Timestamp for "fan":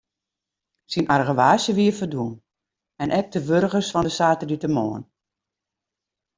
3.93-4.05